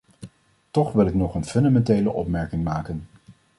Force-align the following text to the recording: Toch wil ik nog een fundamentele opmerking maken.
Toch 0.71 0.91
wil 0.91 1.05
ik 1.05 1.13
nog 1.13 1.35
een 1.35 1.45
fundamentele 1.45 2.11
opmerking 2.11 2.63
maken. 2.63 3.07